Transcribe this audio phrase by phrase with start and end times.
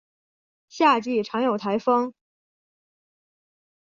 [0.67, 2.15] 夏季常有台风。